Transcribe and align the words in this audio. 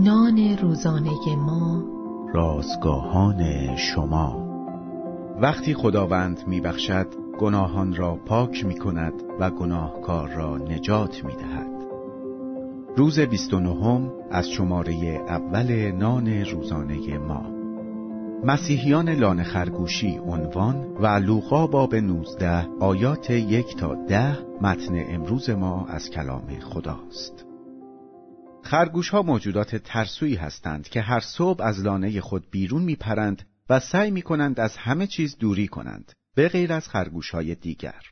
گناهان 0.00 0.56
روزانه 0.56 1.36
ما 1.36 1.84
رازگاهان 2.34 3.76
شما 3.76 4.46
وقتی 5.40 5.74
خداوند 5.74 6.44
میبخشد 6.46 7.06
گناهان 7.38 7.94
را 7.94 8.16
پاک 8.16 8.64
می 8.64 8.78
کند 8.78 9.12
و 9.40 9.50
گناهکار 9.50 10.28
را 10.28 10.56
نجات 10.56 11.24
می 11.24 11.32
دهد. 11.32 11.66
روز 12.96 13.20
29 13.20 14.10
از 14.30 14.50
شماره 14.50 14.94
اول 15.28 15.92
نان 15.92 16.28
روزانه 16.28 17.18
ما 17.18 17.42
مسیحیان 18.44 19.08
لانه 19.10 19.42
خرگوشی 19.42 20.18
عنوان 20.18 20.96
و 21.00 21.06
لوقا 21.06 21.66
باب 21.66 21.94
19 21.94 22.68
آیات 22.80 23.30
یک 23.30 23.76
تا 23.76 23.94
ده 23.94 24.38
متن 24.60 25.04
امروز 25.08 25.50
ما 25.50 25.86
از 25.86 26.10
کلام 26.10 26.58
خداست. 26.60 27.49
خرگوش 28.62 29.08
ها 29.08 29.22
موجودات 29.22 29.76
ترسویی 29.76 30.34
هستند 30.34 30.88
که 30.88 31.00
هر 31.00 31.20
صبح 31.20 31.64
از 31.64 31.80
لانه 31.80 32.20
خود 32.20 32.50
بیرون 32.50 32.82
می 32.82 32.96
پرند 32.96 33.42
و 33.70 33.80
سعی 33.80 34.10
می 34.10 34.22
کنند 34.22 34.60
از 34.60 34.76
همه 34.76 35.06
چیز 35.06 35.36
دوری 35.38 35.68
کنند 35.68 36.12
به 36.34 36.48
غیر 36.48 36.72
از 36.72 36.88
خرگوش 36.88 37.30
های 37.30 37.54
دیگر. 37.54 38.02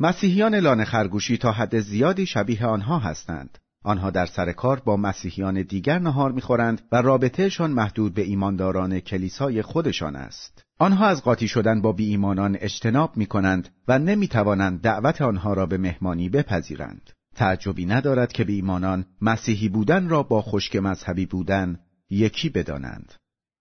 مسیحیان 0.00 0.54
لانه 0.54 0.84
خرگوشی 0.84 1.38
تا 1.38 1.52
حد 1.52 1.80
زیادی 1.80 2.26
شبیه 2.26 2.66
آنها 2.66 2.98
هستند. 2.98 3.58
آنها 3.84 4.10
در 4.10 4.26
سر 4.26 4.52
کار 4.52 4.80
با 4.80 4.96
مسیحیان 4.96 5.62
دیگر 5.62 5.98
نهار 5.98 6.32
می‌خورند 6.32 6.82
و 6.92 7.02
رابطهشان 7.02 7.70
محدود 7.70 8.14
به 8.14 8.22
ایمانداران 8.22 9.00
کلیسای 9.00 9.62
خودشان 9.62 10.16
است. 10.16 10.62
آنها 10.78 11.06
از 11.06 11.22
قاطی 11.22 11.48
شدن 11.48 11.80
با 11.80 11.92
بی 11.92 12.08
ایمانان 12.08 12.56
اجتناب 12.60 13.16
می 13.16 13.26
کنند 13.26 13.68
و 13.88 13.98
نمی 13.98 14.28
توانند 14.28 14.80
دعوت 14.80 15.22
آنها 15.22 15.52
را 15.52 15.66
به 15.66 15.78
مهمانی 15.78 16.28
بپذیرند. 16.28 17.10
تعجبی 17.38 17.86
ندارد 17.86 18.32
که 18.32 18.44
بی 18.44 18.54
ایمانان 18.54 19.06
مسیحی 19.20 19.68
بودن 19.68 20.08
را 20.08 20.22
با 20.22 20.42
خشک 20.42 20.76
مذهبی 20.76 21.26
بودن 21.26 21.78
یکی 22.10 22.48
بدانند. 22.48 23.14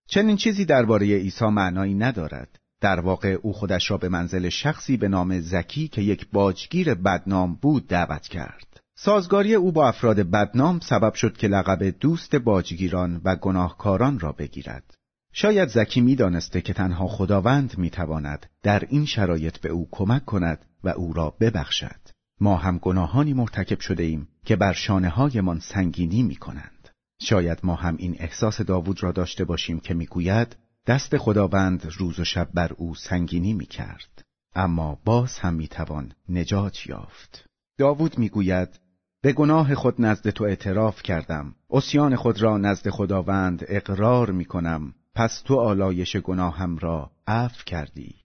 چنین 0.09 0.35
چیزی 0.35 0.65
درباره 0.65 1.05
عیسی 1.05 1.45
معنایی 1.45 1.93
ندارد. 1.93 2.59
در 2.81 2.99
واقع 2.99 3.37
او 3.41 3.53
خودش 3.53 3.91
را 3.91 3.97
به 3.97 4.09
منزل 4.09 4.49
شخصی 4.49 4.97
به 4.97 5.07
نام 5.07 5.39
زکی 5.39 5.87
که 5.87 6.01
یک 6.01 6.27
باجگیر 6.31 6.93
بدنام 6.93 7.55
بود 7.55 7.87
دعوت 7.87 8.27
کرد. 8.27 8.79
سازگاری 8.95 9.55
او 9.55 9.71
با 9.71 9.87
افراد 9.87 10.19
بدنام 10.19 10.79
سبب 10.79 11.13
شد 11.13 11.37
که 11.37 11.47
لقب 11.47 11.83
دوست 11.83 12.35
باجگیران 12.35 13.21
و 13.23 13.35
گناهکاران 13.35 14.19
را 14.19 14.31
بگیرد. 14.31 14.93
شاید 15.33 15.69
زکی 15.69 16.01
می‌دانسته 16.01 16.61
که 16.61 16.73
تنها 16.73 17.07
خداوند 17.07 17.77
می‌تواند 17.77 18.45
در 18.63 18.83
این 18.89 19.05
شرایط 19.05 19.57
به 19.57 19.69
او 19.69 19.87
کمک 19.91 20.25
کند 20.25 20.65
و 20.83 20.89
او 20.89 21.13
را 21.13 21.35
ببخشد. 21.39 22.16
ما 22.39 22.57
هم 22.57 22.77
گناهانی 22.77 23.33
مرتکب 23.33 23.79
شده 23.79 24.03
ایم 24.03 24.27
که 24.45 24.55
بر 24.55 24.73
شانه 24.73 25.09
هایمان 25.09 25.59
سنگینی 25.59 26.23
می 26.23 26.35
کنند. 26.35 26.89
شاید 27.21 27.59
ما 27.63 27.75
هم 27.75 27.95
این 27.97 28.15
احساس 28.19 28.61
داوود 28.61 29.03
را 29.03 29.11
داشته 29.11 29.45
باشیم 29.45 29.79
که 29.79 29.93
می‌گوید 29.93 30.55
دست 30.87 31.17
خداوند 31.17 31.93
روز 31.97 32.19
و 32.19 32.23
شب 32.23 32.49
بر 32.53 32.73
او 32.73 32.95
سنگینی 32.95 33.53
می 33.53 33.65
کرد. 33.65 34.21
اما 34.55 34.99
باز 35.05 35.39
هم 35.39 35.53
می 35.53 35.67
توان 35.67 36.11
نجات 36.29 36.87
یافت. 36.87 37.45
داوود 37.77 38.17
می‌گوید 38.17 38.79
به 39.21 39.33
گناه 39.33 39.75
خود 39.75 40.01
نزد 40.01 40.29
تو 40.29 40.43
اعتراف 40.43 41.03
کردم 41.03 41.55
اسیان 41.69 42.15
خود 42.15 42.41
را 42.41 42.57
نزد 42.57 42.89
خداوند 42.89 43.65
اقرار 43.67 44.31
می 44.31 44.45
کنم 44.45 44.93
پس 45.15 45.41
تو 45.41 45.55
آلایش 45.55 46.17
گناهم 46.17 46.77
را 46.77 47.11
عفو 47.27 47.63
کردی 47.65 48.15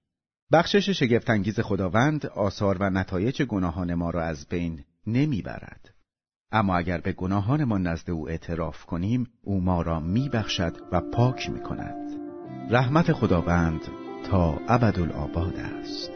بخشش 0.53 0.91
شگفتانگیز 0.91 1.61
خداوند 1.61 2.27
آثار 2.27 2.77
و 2.81 2.91
نتایج 2.91 3.42
گناهان 3.42 3.95
ما 3.95 4.11
را 4.11 4.22
از 4.22 4.47
بین 4.48 4.84
نمی‌برد. 5.06 5.95
اما 6.53 6.77
اگر 6.77 6.98
به 6.98 7.12
گناهانمان 7.12 7.86
نزد 7.86 8.11
او 8.11 8.28
اعتراف 8.28 8.84
کنیم 8.84 9.27
او 9.42 9.61
ما 9.61 9.83
را 9.83 10.00
میبخشد 10.00 10.77
و 10.92 11.00
پاک 11.00 11.50
می 11.50 11.61
کند 11.61 12.11
رحمت 12.70 13.13
خداوند 13.13 13.80
تا 14.30 14.58
ابدالآباد 14.68 15.57
است. 15.57 16.11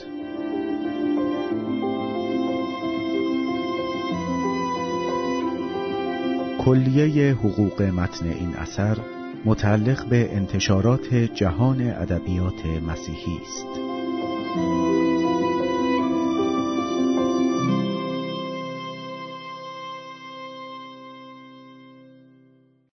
کلیه 6.64 7.34
حقوق 7.34 7.82
متن 7.82 8.26
این 8.26 8.54
اثر 8.56 8.98
متعلق 9.44 10.08
به 10.08 10.36
انتشارات 10.36 11.14
جهان 11.14 11.80
ادبیات 11.80 12.66
مسیحی 12.66 13.38
است. 13.42 13.86
Thank 14.56 14.68
you. 14.68 14.95